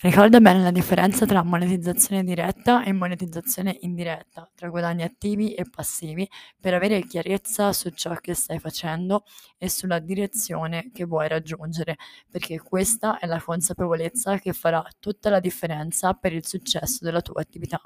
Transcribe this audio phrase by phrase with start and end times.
[0.00, 6.28] Ricorda bene la differenza tra monetizzazione diretta e monetizzazione indiretta, tra guadagni attivi e passivi,
[6.60, 9.24] per avere chiarezza su ciò che stai facendo
[9.56, 11.96] e sulla direzione che vuoi raggiungere,
[12.30, 17.40] perché questa è la consapevolezza che farà tutta la differenza per il successo della tua
[17.40, 17.80] attività.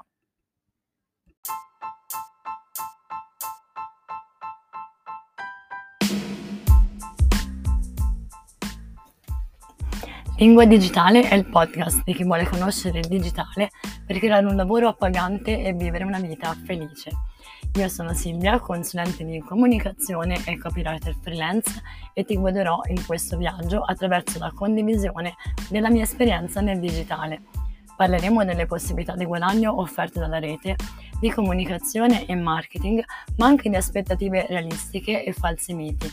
[10.37, 13.69] Lingua Digitale è il podcast di chi vuole conoscere il digitale
[14.03, 17.11] per creare un lavoro appagante e vivere una vita felice.
[17.75, 21.81] Io sono Silvia, consulente di comunicazione e copywriter freelance
[22.13, 25.35] e ti guiderò in questo viaggio attraverso la condivisione
[25.69, 27.43] della mia esperienza nel digitale.
[27.95, 30.75] Parleremo delle possibilità di guadagno offerte dalla rete,
[31.19, 33.03] di comunicazione e marketing,
[33.37, 36.11] ma anche di aspettative realistiche e falsi miti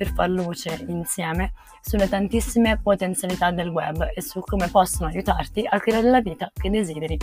[0.00, 5.78] per far luce insieme sulle tantissime potenzialità del web e su come possono aiutarti a
[5.78, 7.18] creare la vita che desideri.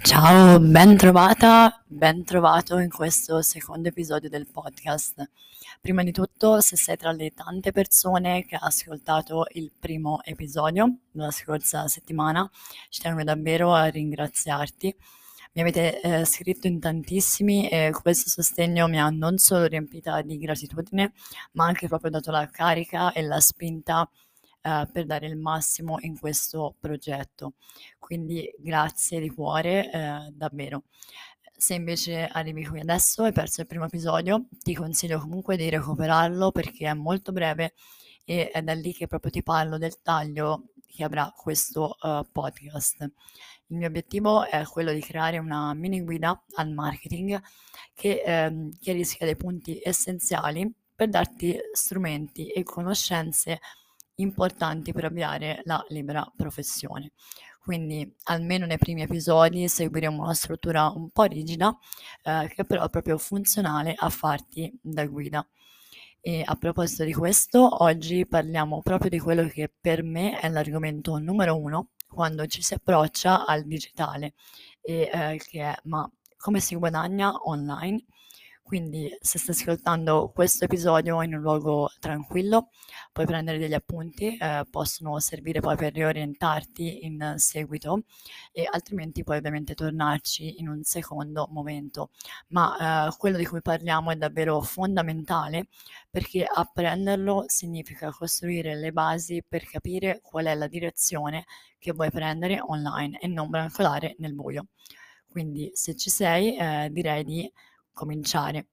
[0.00, 5.28] Ciao, ben trovata, ben trovato in questo secondo episodio del podcast.
[5.80, 10.98] Prima di tutto, se sei tra le tante persone che ha ascoltato il primo episodio
[11.12, 12.48] la scorsa settimana,
[12.90, 14.94] ci tengo davvero a ringraziarti
[15.56, 20.36] mi avete eh, scritto in tantissimi e questo sostegno mi ha non solo riempita di
[20.36, 21.14] gratitudine,
[21.52, 24.06] ma anche proprio dato la carica e la spinta
[24.60, 27.54] eh, per dare il massimo in questo progetto.
[27.98, 30.84] Quindi grazie di cuore, eh, davvero.
[31.56, 35.70] Se invece arrivi qui adesso e hai perso il primo episodio, ti consiglio comunque di
[35.70, 37.72] recuperarlo perché è molto breve
[38.26, 43.10] e è da lì che proprio ti parlo del taglio che avrà questo uh, podcast.
[43.68, 47.40] Il mio obiettivo è quello di creare una mini guida al marketing
[47.94, 53.58] che ehm, chiarisca dei punti essenziali per darti strumenti e conoscenze
[54.16, 57.12] importanti per avviare la libera professione.
[57.60, 61.76] Quindi almeno nei primi episodi seguiremo una struttura un po' rigida,
[62.22, 65.44] eh, che però è proprio funzionale a farti da guida.
[66.20, 71.18] E a proposito di questo, oggi parliamo proprio di quello che per me è l'argomento
[71.18, 74.32] numero uno quando ci si approccia al digitale
[74.80, 78.02] e eh, che è ma come si guadagna online
[78.66, 82.70] quindi se stai ascoltando questo episodio in un luogo tranquillo,
[83.12, 88.02] puoi prendere degli appunti, eh, possono servire poi per riorientarti in seguito
[88.50, 92.10] e altrimenti puoi ovviamente tornarci in un secondo momento.
[92.48, 95.68] Ma eh, quello di cui parliamo è davvero fondamentale
[96.10, 101.44] perché apprenderlo significa costruire le basi per capire qual è la direzione
[101.78, 104.66] che vuoi prendere online e non brancolare nel buio.
[105.28, 107.48] Quindi se ci sei, eh, direi di
[107.96, 108.68] cominciare.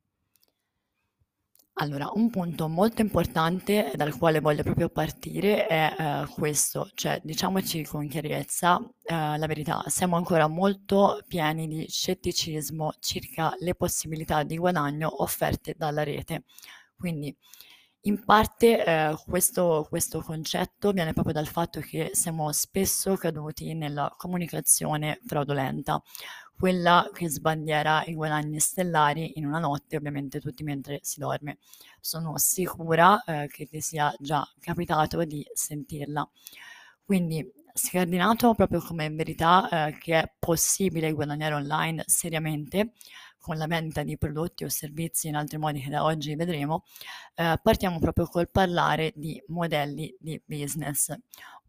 [1.77, 7.83] Allora, un punto molto importante dal quale voglio proprio partire è eh, questo, cioè diciamoci
[7.83, 14.57] con chiarezza eh, la verità, siamo ancora molto pieni di scetticismo circa le possibilità di
[14.57, 16.43] guadagno offerte dalla rete.
[16.95, 17.35] Quindi
[18.05, 24.13] in parte eh, questo, questo concetto viene proprio dal fatto che siamo spesso caduti nella
[24.17, 26.01] comunicazione fraudolenta
[26.55, 31.57] quella che sbandiera i guadagni stellari in una notte, ovviamente tutti mentre si dorme.
[31.99, 36.29] Sono sicura eh, che ti sia già capitato di sentirla.
[37.03, 42.93] Quindi scardinato proprio come verità eh, che è possibile guadagnare online seriamente
[43.43, 46.85] con la vendita di prodotti o servizi in altri modi che da oggi vedremo,
[47.35, 51.13] eh, partiamo proprio col parlare di modelli di business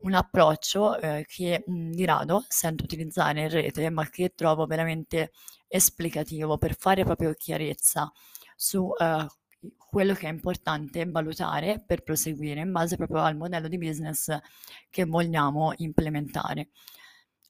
[0.04, 5.32] un approccio eh, che mh, di rado sento utilizzare in rete, ma che trovo veramente
[5.66, 8.12] esplicativo per fare proprio chiarezza
[8.54, 9.26] su eh,
[9.76, 14.36] quello che è importante valutare per proseguire in base proprio al modello di business
[14.90, 16.68] che vogliamo implementare.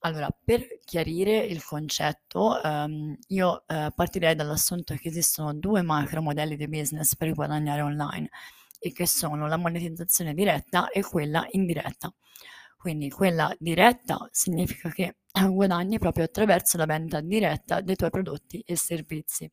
[0.05, 6.55] Allora, per chiarire il concetto, ehm, io eh, partirei dall'assunto che esistono due macro modelli
[6.55, 8.29] di business per guadagnare online
[8.79, 12.13] e che sono la monetizzazione diretta e quella indiretta.
[12.77, 15.15] Quindi quella diretta significa che
[15.49, 19.51] guadagni proprio attraverso la vendita diretta dei tuoi prodotti e servizi.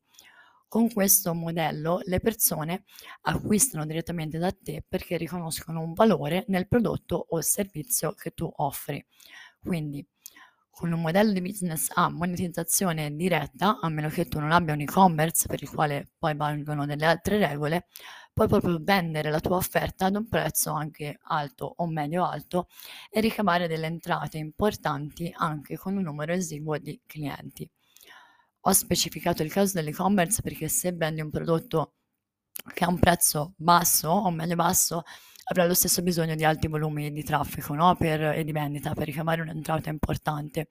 [0.67, 2.83] Con questo modello le persone
[3.21, 9.03] acquistano direttamente da te perché riconoscono un valore nel prodotto o servizio che tu offri.
[9.59, 10.05] Quindi
[10.73, 14.81] con un modello di business a monetizzazione diretta, a meno che tu non abbia un
[14.81, 17.85] e-commerce per il quale poi valgono delle altre regole,
[18.33, 22.67] puoi proprio vendere la tua offerta ad un prezzo anche alto o medio alto
[23.11, 27.69] e ricavare delle entrate importanti anche con un numero esiguo di clienti.
[28.61, 31.93] Ho specificato il caso dell'e-commerce perché se vendi un prodotto
[32.73, 35.03] che ha un prezzo basso o meglio basso
[35.45, 37.95] avrà lo stesso bisogno di alti volumi di traffico no?
[37.95, 40.67] per, e di vendita per ricavare un'entrata importante.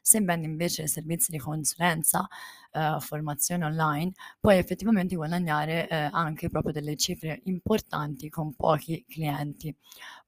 [0.00, 2.28] Se vendi invece servizi di consulenza,
[2.72, 9.74] eh, formazione online, puoi effettivamente guadagnare eh, anche proprio delle cifre importanti con pochi clienti.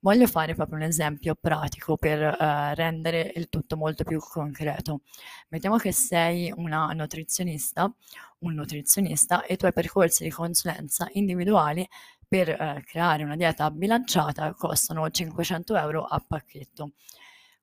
[0.00, 5.00] Voglio fare proprio un esempio pratico per eh, rendere il tutto molto più concreto.
[5.48, 7.92] Mettiamo che sei una nutrizionista,
[8.38, 11.86] un nutrizionista e i tuoi percorsi di consulenza individuali
[12.28, 16.92] per eh, creare una dieta bilanciata costano 500 euro a pacchetto.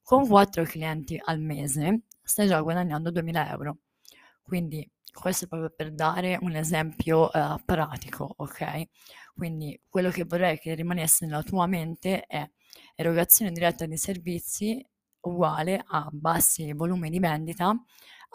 [0.02, 3.78] Con 4 clienti al mese stai già guadagnando 2000 euro.
[4.42, 8.84] Quindi questo è proprio per dare un esempio eh, pratico, ok?
[9.36, 12.50] Quindi quello che vorrei che rimanesse nella tua mente è
[12.96, 14.86] erogazione diretta di servizi
[15.22, 17.74] uguale a bassi volumi di vendita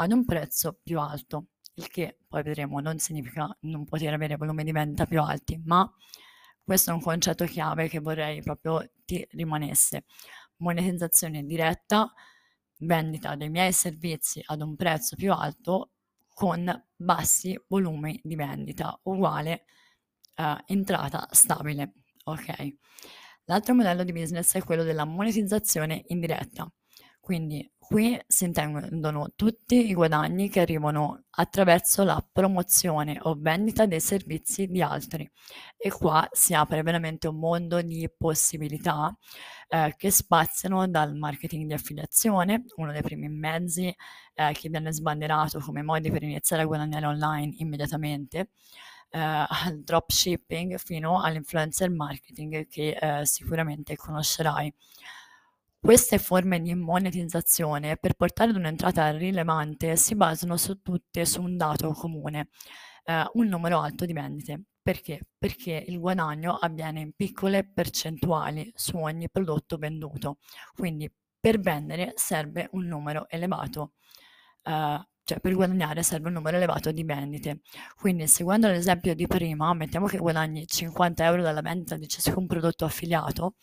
[0.01, 1.49] ad un prezzo più alto
[1.79, 5.91] il che poi vedremo non significa non poter avere volumi di vendita più alti, ma
[6.63, 10.05] questo è un concetto chiave che vorrei proprio ti rimanesse.
[10.57, 12.13] Monetizzazione diretta,
[12.79, 15.93] vendita dei miei servizi ad un prezzo più alto
[16.29, 19.65] con bassi volumi di vendita, uguale
[20.35, 21.95] eh, entrata stabile.
[22.25, 22.77] Ok.
[23.45, 26.71] L'altro modello di business è quello della monetizzazione indiretta.
[27.21, 34.01] Quindi qui si intendono tutti i guadagni che arrivano attraverso la promozione o vendita dei
[34.01, 35.29] servizi di altri
[35.75, 39.17] e qua si apre veramente un mondo di possibilità
[39.69, 43.87] eh, che spaziano dal marketing di affiliazione, uno dei primi mezzi
[44.35, 48.51] eh, che viene sbandierato come modi per iniziare a guadagnare online immediatamente,
[49.11, 54.75] eh, al dropshipping fino all'influencer marketing che eh, sicuramente conoscerai.
[55.81, 61.57] Queste forme di monetizzazione, per portare ad un'entrata rilevante, si basano su tutte su un
[61.57, 62.49] dato comune,
[63.05, 64.65] eh, un numero alto di vendite.
[64.83, 65.21] Perché?
[65.39, 70.39] Perché il guadagno avviene in piccole percentuali su ogni prodotto venduto.
[70.75, 71.11] Quindi
[71.41, 73.93] per vendere serve un numero elevato,
[74.65, 77.61] eh, cioè per guadagnare serve un numero elevato di vendite.
[77.97, 82.87] Quindi seguendo l'esempio di prima, mettiamo che guadagni 50 euro dalla vendita di ciascun prodotto
[82.87, 83.57] affiliato,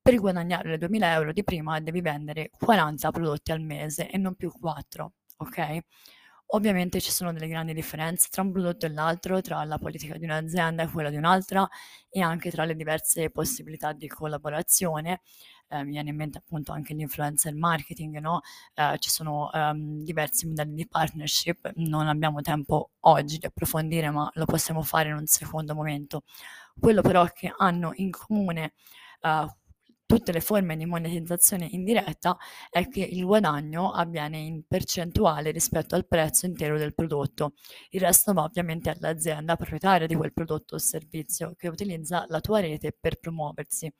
[0.00, 4.36] per guadagnare le 2000 euro di prima devi vendere 40 prodotti al mese e non
[4.36, 5.78] più 4, ok?
[6.52, 10.24] Ovviamente ci sono delle grandi differenze tra un prodotto e l'altro, tra la politica di
[10.24, 11.68] un'azienda e quella di un'altra
[12.08, 15.20] e anche tra le diverse possibilità di collaborazione.
[15.70, 18.40] Eh, mi viene in mente appunto anche l'influencer marketing, no?
[18.74, 24.30] Eh, ci sono um, diversi modelli di partnership, non abbiamo tempo oggi di approfondire, ma
[24.34, 26.22] lo possiamo fare in un secondo momento.
[26.78, 28.72] Quello però che hanno in comune
[29.22, 29.46] uh,
[30.08, 32.38] tutte le forme di monetizzazione indiretta
[32.70, 37.52] è che il guadagno avviene in percentuale rispetto al prezzo intero del prodotto.
[37.90, 42.60] Il resto va ovviamente all'azienda proprietaria di quel prodotto o servizio che utilizza la tua
[42.60, 43.92] rete per promuoversi.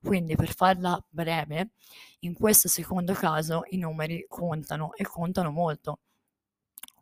[0.00, 1.72] Quindi per farla breve,
[2.20, 5.98] in questo secondo caso i numeri contano e contano molto.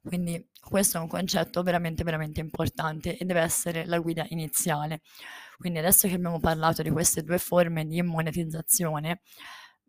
[0.04, 5.00] Quindi questo è un concetto veramente, veramente importante e deve essere la guida iniziale.
[5.56, 9.20] Quindi adesso che abbiamo parlato di queste due forme di monetizzazione,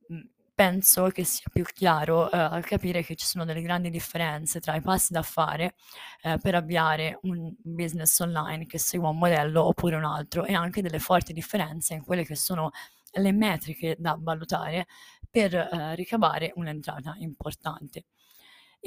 [0.08, 4.76] mhmm, penso che sia più chiaro eh, capire che ci sono delle grandi differenze tra
[4.76, 5.76] i passi da fare
[6.22, 10.82] eh, per avviare un business online che segua un modello oppure un altro e anche
[10.82, 12.72] delle forti differenze in quelle che sono
[13.18, 14.88] le metriche da valutare
[15.30, 18.06] per eh, ricavare un'entrata importante.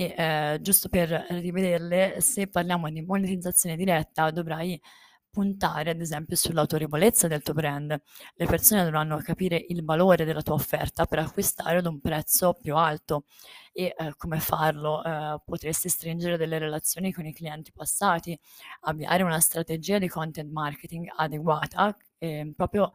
[0.01, 4.81] E eh, giusto per rivederle, se parliamo di monetizzazione diretta, dovrai
[5.29, 8.01] puntare ad esempio sull'autorevolezza del tuo brand.
[8.35, 12.77] Le persone dovranno capire il valore della tua offerta per acquistare ad un prezzo più
[12.77, 13.25] alto
[13.73, 15.03] e eh, come farlo?
[15.03, 18.39] Eh, potresti stringere delle relazioni con i clienti passati,
[18.83, 22.93] avviare una strategia di content marketing adeguata eh, proprio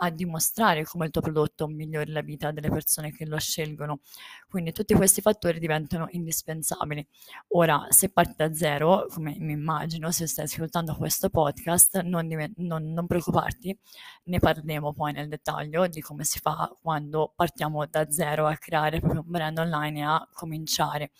[0.00, 4.00] a dimostrare come il tuo prodotto migliori la vita delle persone che lo scelgono.
[4.48, 7.06] Quindi tutti questi fattori diventano indispensabili.
[7.48, 12.52] Ora, se parti da zero, come mi immagino, se stai ascoltando questo podcast, non, div-
[12.56, 13.76] non, non preoccuparti,
[14.24, 19.00] ne parleremo poi nel dettaglio di come si fa quando partiamo da zero a creare
[19.00, 21.10] proprio un brand online e a cominciare.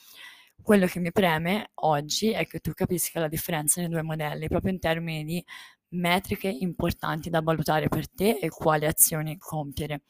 [0.60, 4.72] Quello che mi preme oggi è che tu capisca la differenza nei due modelli, proprio
[4.72, 5.44] in termini di
[5.90, 10.02] metriche importanti da valutare per te e quali azioni compiere.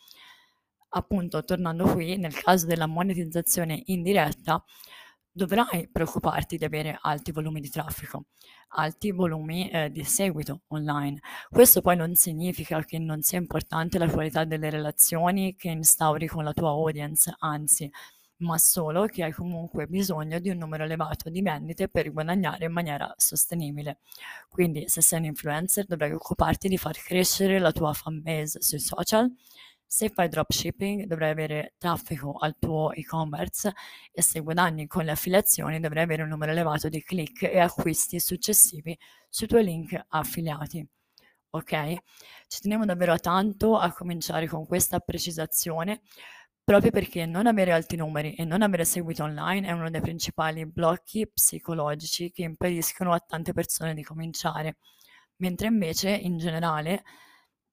[0.91, 4.63] Appunto, tornando qui, nel caso della monetizzazione indiretta,
[5.31, 8.25] dovrai preoccuparti di avere alti volumi di traffico,
[8.71, 11.21] alti volumi eh, di seguito online.
[11.49, 16.43] Questo poi non significa che non sia importante la qualità delle relazioni che instauri con
[16.43, 17.91] la tua audience, anzi,
[18.39, 22.73] ma solo che hai comunque bisogno di un numero elevato di vendite per guadagnare in
[22.73, 23.99] maniera sostenibile.
[24.49, 28.79] Quindi se sei un influencer dovrai occuparti di far crescere la tua fan base sui
[28.79, 29.33] social.
[29.91, 33.73] Se fai dropshipping dovrai avere traffico al tuo e-commerce
[34.13, 38.21] e se guadagni con le affiliazioni dovrai avere un numero elevato di click e acquisti
[38.21, 38.97] successivi
[39.31, 40.87] sui tuoi link affiliati.
[41.51, 41.95] Ok?
[42.47, 46.03] Ci tenevo davvero tanto a cominciare con questa precisazione
[46.69, 50.67] proprio perché non avere alti numeri e non avere seguito online è uno dei principali
[50.67, 54.77] blocchi psicologici che impediscono a tante persone di cominciare,
[55.37, 57.05] mentre invece in generale,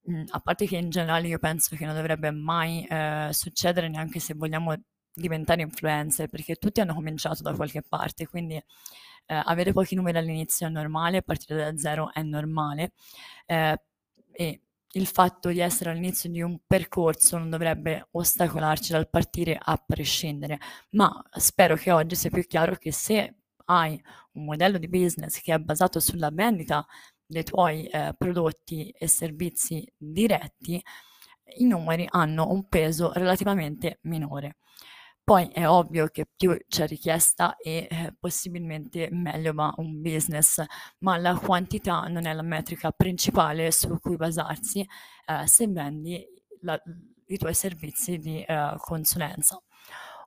[0.03, 4.21] mh, a parte che in generale io penso che non dovrebbe mai eh, succedere neanche
[4.21, 4.73] se vogliamo
[5.13, 8.63] diventare influencer, perché tutti hanno cominciato da qualche parte, quindi eh,
[9.27, 12.93] avere pochi numeri all'inizio è normale, partire da zero è normale.
[13.45, 13.77] Eh,
[14.31, 14.61] e
[14.95, 20.59] il fatto di essere all'inizio di un percorso non dovrebbe ostacolarci dal partire a prescindere,
[20.91, 23.35] ma spero che oggi sia più chiaro che se
[23.65, 24.01] hai
[24.33, 26.85] un modello di business che è basato sulla vendita
[27.25, 30.81] dei tuoi eh, prodotti e servizi diretti,
[31.57, 34.57] i numeri hanno un peso relativamente minore.
[35.25, 40.63] Poi è ovvio che più c'è richiesta e eh, possibilmente meglio va un business,
[40.99, 46.23] ma la quantità non è la metrica principale su cui basarsi eh, se vendi
[46.61, 46.79] la,
[47.25, 49.59] i tuoi servizi di eh, consulenza.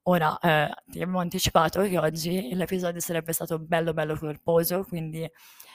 [0.09, 5.29] Ora, eh, ti avevo anticipato che oggi l'episodio sarebbe stato bello bello corposo, quindi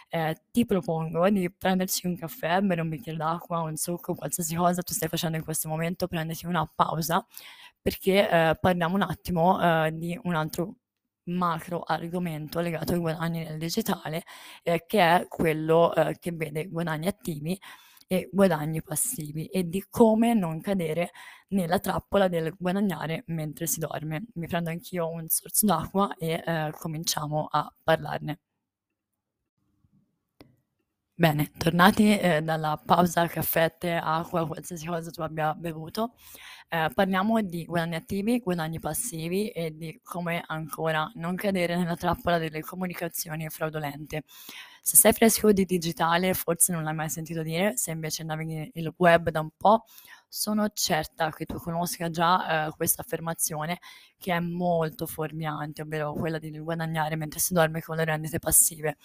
[0.10, 4.82] eh, ti propongo di prenderci un caffè, bere un bicchiere d'acqua, un succo, qualsiasi cosa
[4.82, 7.24] tu stai facendo in questo momento, prenditi una pausa
[7.80, 10.78] perché eh, parliamo un attimo eh, di un altro
[11.26, 14.24] macro argomento legato ai guadagni nel digitale,
[14.64, 17.60] eh, che è quello eh, che vede guadagni attivi
[18.08, 21.12] e guadagni passivi e di come non cadere
[21.50, 24.26] nella trappola del guadagnare mentre si dorme.
[24.36, 28.40] Mi prendo anch'io un sorso d'acqua e eh, cominciamo a parlarne.
[31.16, 36.16] Bene, tornati eh, dalla pausa caffè, acqua, qualsiasi cosa tu abbia bevuto,
[36.70, 42.40] eh, parliamo di guadagni attivi, guadagni passivi e di come ancora non cadere nella trappola
[42.40, 44.24] delle comunicazioni fraudolente.
[44.86, 48.94] Se sei fresco di digitale, forse non l'hai mai sentito dire, se invece navighi il
[48.98, 49.86] web da un po',
[50.28, 53.80] sono certa che tu conosca già eh, questa affermazione
[54.18, 58.98] che è molto fuorviante, ovvero quella di guadagnare mentre si dorme con le rendite passive.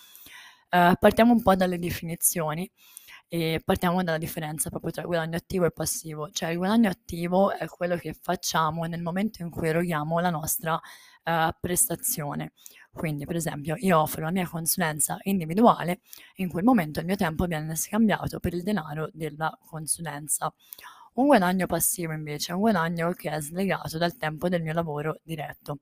[0.71, 2.69] Uh, partiamo un po' dalle definizioni
[3.29, 6.29] e partiamo dalla differenza proprio tra guadagno attivo e passivo.
[6.31, 10.75] Cioè il guadagno attivo è quello che facciamo nel momento in cui eroghiamo la nostra
[10.75, 12.53] uh, prestazione.
[12.99, 16.01] Quindi, per esempio, io offro la mia consulenza individuale,
[16.39, 20.53] in quel momento il mio tempo viene scambiato per il denaro della consulenza.
[21.15, 25.21] Un guadagno passivo invece è un guadagno che è slegato dal tempo del mio lavoro
[25.23, 25.79] diretto.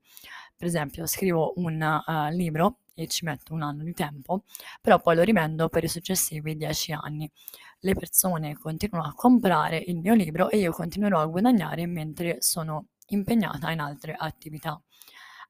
[0.55, 4.43] Per esempio, scrivo un uh, libro e ci metto un anno di tempo,
[4.79, 7.27] però poi lo rivendo per i successivi dieci anni.
[7.79, 12.89] Le persone continuano a comprare il mio libro e io continuerò a guadagnare mentre sono
[13.07, 14.79] impegnata in altre attività.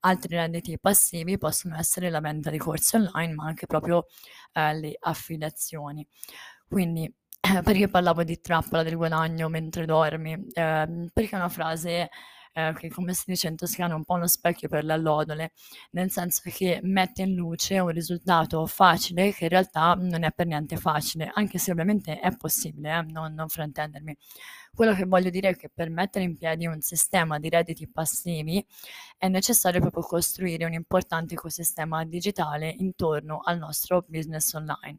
[0.02, 4.06] Altri redditi passivi possono essere la vendita di corsi online, ma anche proprio
[4.54, 6.08] eh, le affiliazioni.
[6.68, 7.12] Quindi
[7.64, 10.34] perché parlavo di trappola del guadagno mentre dormi?
[10.34, 12.10] Eh, perché è una frase
[12.58, 15.52] eh, che come si dice in toscano è un po' uno specchio per l'allodole,
[15.92, 20.48] nel senso che mette in luce un risultato facile che in realtà non è per
[20.48, 24.18] niente facile, anche se ovviamente è possibile, eh, non, non fraintendermi.
[24.74, 28.66] Quello che voglio dire è che per mettere in piedi un sistema di redditi passivi
[29.18, 34.98] è necessario proprio costruire un importante ecosistema digitale intorno al nostro business online.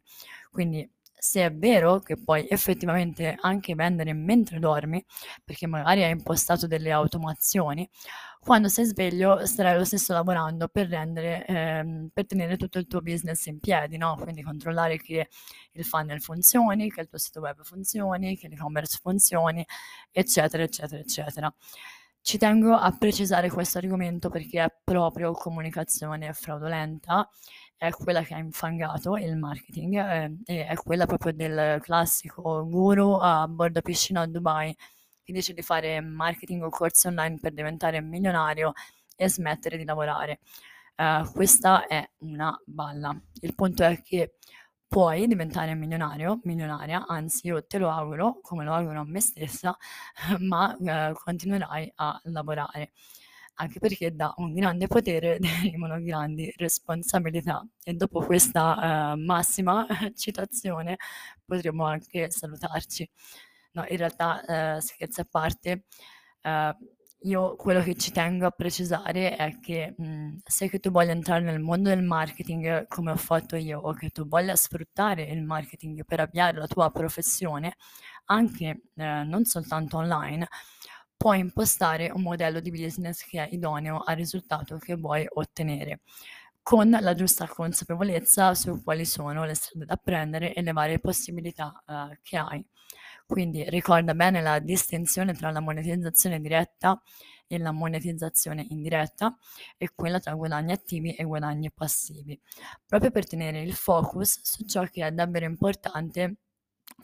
[0.51, 0.89] Quindi
[1.19, 5.03] se è vero che puoi effettivamente anche vendere mentre dormi,
[5.43, 7.87] perché magari hai impostato delle automazioni,
[8.39, 13.01] quando sei sveglio starai lo stesso lavorando per rendere, ehm, per tenere tutto il tuo
[13.01, 14.15] business in piedi, no?
[14.15, 15.27] Quindi controllare che
[15.73, 19.65] il funnel funzioni, che il tuo sito web funzioni, che l'e-commerce funzioni,
[20.11, 21.53] eccetera, eccetera, eccetera.
[22.21, 27.29] Ci tengo a precisare questo argomento perché è proprio comunicazione fraudolenta
[27.79, 33.13] è quella che ha infangato il marketing eh, e è quella proprio del classico guru
[33.13, 34.75] a bordo piscina a Dubai
[35.23, 38.73] che dice di fare marketing o corsi online per diventare milionario
[39.15, 40.39] e smettere di lavorare.
[40.97, 43.17] Uh, questa è una balla.
[43.41, 44.35] Il punto è che
[44.85, 49.77] puoi diventare milionario, milionaria, anzi io te lo auguro, come lo auguro a me stessa,
[50.39, 52.91] ma uh, continuerai a lavorare
[53.59, 57.65] anche perché da un grande potere derivano grandi responsabilità.
[57.83, 59.85] E dopo questa uh, massima
[60.15, 60.97] citazione
[61.45, 63.09] potremmo anche salutarci.
[63.73, 65.83] No, in realtà, uh, scherzi a parte,
[66.43, 66.75] uh,
[67.23, 71.11] io quello che ci tengo a precisare è che mh, mhmm, se che tu voglia
[71.11, 75.43] entrare nel mondo del marketing come ho fatto io o che tu voglia sfruttare il
[75.43, 77.75] marketing per avviare la tua professione,
[78.25, 80.47] anche eh, non soltanto online,
[81.19, 85.99] puoi impostare un modello di business che è idoneo al risultato che vuoi ottenere
[86.63, 91.83] con la giusta consapevolezza su quali sono le strade da prendere e le varie possibilità
[91.85, 92.65] eh, che hai.
[93.25, 97.01] Quindi ricorda bene la distinzione tra la monetizzazione diretta
[97.47, 99.37] e la monetizzazione indiretta
[99.77, 102.39] e quella tra guadagni attivi e guadagni passivi,
[102.85, 106.37] proprio per tenere il focus su ciò che è davvero importante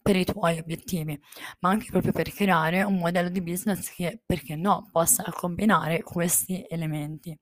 [0.02, 1.20] per i tuoi obiettivi,
[1.60, 6.66] ma anche proprio per creare un modello di business che, perché no, possa combinare questi
[6.68, 7.38] elementi.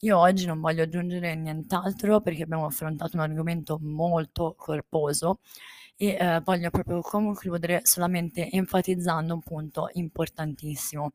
[0.00, 5.40] Io oggi non voglio aggiungere nient'altro perché abbiamo affrontato un argomento molto corposo
[5.96, 11.12] e eh, voglio proprio concludere solamente enfatizzando un punto importantissimo,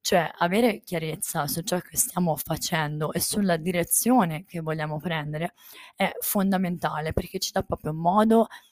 [0.00, 5.54] cioè avere chiarezza su ciò che stiamo facendo e sulla direzione che vogliamo prendere
[5.94, 8.67] è fondamentale perché ci dà proprio modo di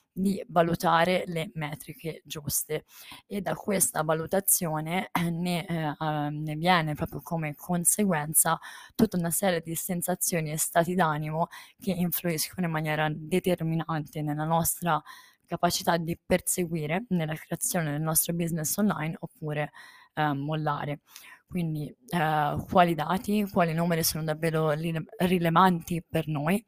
[0.47, 2.85] valutare le metriche giuste
[3.25, 8.59] e da questa valutazione eh, ne, eh, ne, viene proprio come conseguenza
[8.95, 11.47] tutta una serie di sensazioni e stati d'animo
[11.79, 15.01] che influiscono in maniera determinante nella nostra
[15.45, 19.71] capacità di perseguire nella creazione del nostro business online oppure
[20.13, 20.99] eh, mollare.
[21.47, 26.63] Quindi eh, quali dati, quali numeri sono davvero rilevanti per noi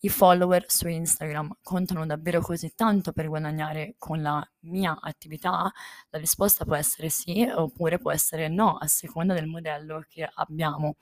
[0.00, 5.70] i follower su Instagram contano davvero così tanto per guadagnare con la mia attività?
[6.10, 10.96] La risposta può essere sì oppure può essere no, a seconda del modello che abbiamo.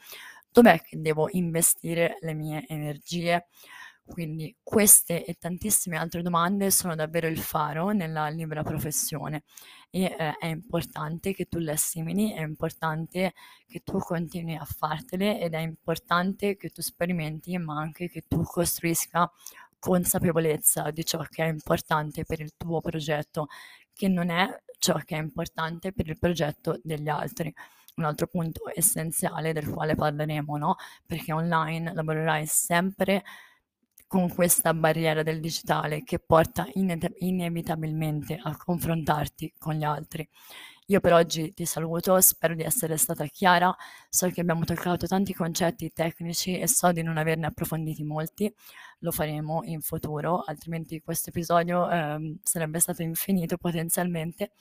[0.51, 3.47] Dov'è che devo investire le mie energie?
[4.09, 9.43] Quindi queste e tantissime altre domande sono davvero il faro nella libera professione
[9.91, 13.35] e eh, è importante che tu le assimili, è importante
[13.67, 18.43] che tu continui a fartele ed è importante che tu sperimenti ma anche che tu
[18.43, 19.31] costruisca
[19.79, 23.47] consapevolezza di ciò che è importante per il tuo progetto,
[23.93, 24.49] che non è
[24.79, 27.53] ciò che è importante per il progetto degli altri
[27.99, 30.77] un altro punto essenziale del quale parleremo, no?
[31.05, 33.25] Perché online lavorerai sempre
[34.09, 40.29] con questa barriera del digitale che porta ine- inevitabilmente a confrontarti con gli altri.
[40.87, 43.75] Io per oggi ti saluto, spero di essere stata chiara,
[44.09, 48.51] so che abbiamo toccato tanti concetti tecnici e so di non averne approfonditi molti,
[49.01, 54.53] lo faremo in futuro, altrimenti questo episodio eh, sarebbe stato infinito potenzialmente.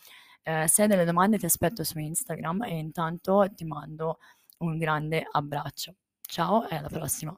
[0.43, 4.19] Eh, se hai delle domande ti aspetto su Instagram e intanto ti mando
[4.59, 5.95] un grande abbraccio.
[6.21, 7.37] Ciao e alla prossima.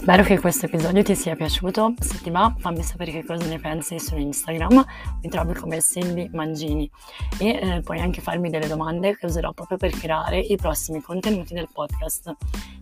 [0.00, 3.58] Spero che questo episodio ti sia piaciuto, se ti va fammi sapere che cosa ne
[3.58, 4.82] pensi su Instagram,
[5.20, 6.90] mi trovi come Cindy Mangini
[7.38, 11.52] e eh, puoi anche farmi delle domande che userò proprio per creare i prossimi contenuti
[11.52, 12.34] del podcast.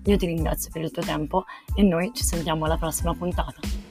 [0.04, 3.87] Io ti ringrazio per il tuo tempo e noi ci sentiamo alla prossima puntata.